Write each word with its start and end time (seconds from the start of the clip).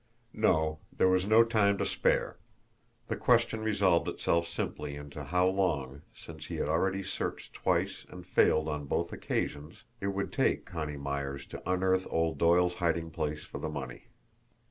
No, 0.33 0.79
there 0.91 1.07
was 1.09 1.27
no 1.27 1.43
time 1.43 1.77
to 1.77 1.85
spare 1.85 2.37
the 3.07 3.15
question 3.15 3.59
resolved 3.61 4.07
itself 4.07 4.47
simply 4.47 4.95
into 4.95 5.23
how 5.25 5.45
long, 5.45 6.01
since 6.15 6.47
he 6.47 6.55
had 6.55 6.67
already 6.67 7.03
searched 7.03 7.53
twice 7.53 8.07
and 8.09 8.25
failed 8.25 8.67
on 8.67 8.85
both 8.87 9.13
occasions, 9.13 9.83
it 9.99 10.07
would 10.07 10.33
take 10.33 10.65
Connie 10.65 10.97
Myers 10.97 11.45
to 11.49 11.61
unearth 11.69 12.07
old 12.09 12.39
Doyle's 12.39 12.73
hiding 12.77 13.11
place 13.11 13.43
for 13.45 13.59
the 13.59 13.69
money. 13.69 14.05